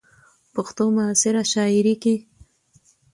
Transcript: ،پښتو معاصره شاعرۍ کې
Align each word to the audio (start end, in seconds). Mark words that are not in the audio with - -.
،پښتو 0.53 0.83
معاصره 0.95 1.43
شاعرۍ 1.51 1.95
کې 2.03 2.15